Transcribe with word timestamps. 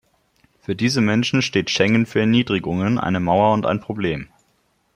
Für 0.61 0.75
diese 0.75 0.99
Menschen 0.99 1.43
steht 1.43 1.69
Schengen 1.69 2.07
für 2.07 2.21
Erniedrigungen, 2.21 2.97
eine 2.97 3.19
Mauer 3.19 3.53
und 3.53 3.67
ein 3.67 3.79
Problem. 3.79 4.29